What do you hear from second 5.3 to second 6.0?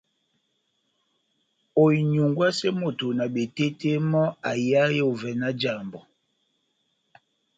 nájàmbo.